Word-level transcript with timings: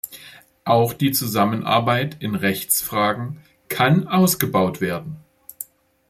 Auch 0.63 0.93
die 0.93 1.11
Zusammenarbeit 1.11 2.17
in 2.23 2.33
Rechtsfragen 2.33 3.37
kann 3.69 4.07
ausgebaut 4.07 4.81
werden. 4.81 5.17